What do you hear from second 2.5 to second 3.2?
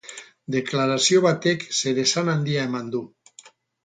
eman du.